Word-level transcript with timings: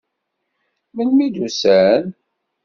Melmi 0.95 1.21
i 1.27 1.29
d-usan? 1.33 2.05